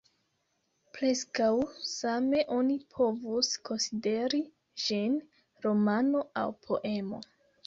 [0.93, 1.49] Preskaŭ
[1.89, 4.41] same oni povus konsideri
[4.87, 5.19] ĝin
[5.69, 7.23] romano aŭ poemo.